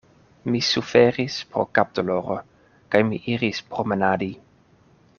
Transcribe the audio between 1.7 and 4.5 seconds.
kapdoloro, kaj mi iris promenadi.